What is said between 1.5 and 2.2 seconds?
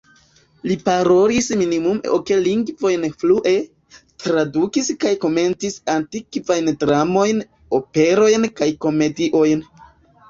minimume